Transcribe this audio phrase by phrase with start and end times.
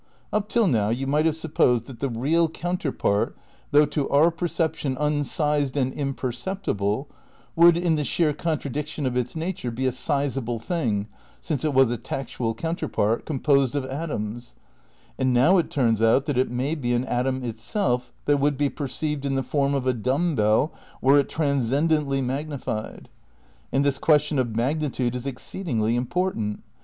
[0.33, 3.37] Up till now you might have supposed that the real counterpart,
[3.69, 7.07] though to our per ception unsized and imperceptible,
[7.55, 11.07] would, in the sheer contradiction of its nature, be a sizeable thing
[11.39, 14.55] (since it was a tactual counterpart) composed of atoms;
[15.19, 18.69] and now it turns out that it may be an atom itself that would be
[18.69, 23.07] perceived in the form of a dumb bell were it tran scendently magnified.
[23.71, 26.63] And this question of magnitude is exceedingly important.